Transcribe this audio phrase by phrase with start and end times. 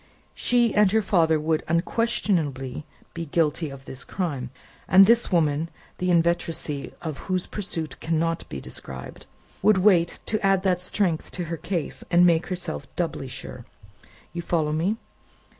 [0.33, 4.49] She and her father would unquestionably be guilty of this crime,
[4.87, 9.27] and this woman (the inveteracy of whose pursuit cannot be described)
[9.61, 13.63] would wait to add that strength to her case, and make herself doubly sure.
[14.33, 14.97] You follow me?"